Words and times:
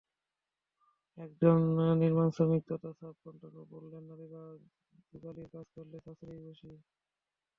একজন 1.17 1.59
নির্মাণশ্রমিক 2.01 2.61
তথা 2.69 2.89
সাব-কনট্রাক্টর 2.99 3.63
বললেন, 3.73 4.03
নারীরা 4.09 4.43
জোগালির 5.09 5.47
কাজ 5.53 5.67
করলে 5.75 5.97
সাশ্রয় 6.05 6.41
বেশি। 6.47 6.69